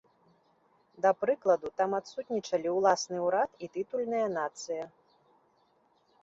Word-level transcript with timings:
Да 1.05 1.11
прыкладу 1.23 1.67
там 1.81 1.89
адсутнічалі 1.97 2.69
ўласны 2.77 3.17
ўрад 3.27 3.49
і 3.67 3.71
тытульная 3.77 4.23
нацыя. 4.39 4.83